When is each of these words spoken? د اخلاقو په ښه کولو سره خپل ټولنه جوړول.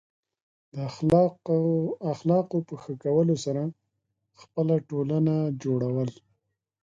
د 0.73 0.75
اخلاقو 2.13 2.57
په 2.67 2.75
ښه 2.81 2.93
کولو 3.03 3.35
سره 3.45 3.63
خپل 4.41 4.67
ټولنه 4.89 5.35
جوړول. 5.63 6.09